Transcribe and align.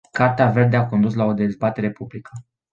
Cartea 0.17 0.47
verde 0.55 0.77
a 0.77 0.87
condus 0.93 1.15
la 1.15 1.25
o 1.27 1.33
dezbatere 1.33 1.91
publică. 1.91 2.31